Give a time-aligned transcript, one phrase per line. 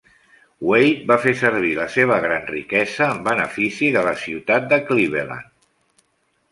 [0.69, 5.51] Wade va fer servir la seva gran riquesa en benefici de la ciutat de Cleveland.